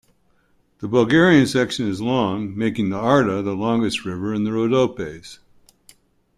The 0.79 0.87
Bulgarian 0.87 1.45
section 1.45 1.87
is 1.87 2.01
long, 2.01 2.57
making 2.57 2.89
the 2.89 2.95
Arda 2.97 3.43
the 3.43 3.53
longest 3.55 4.03
river 4.03 4.33
in 4.33 4.45
the 4.45 4.51
Rhodopes. 4.51 5.37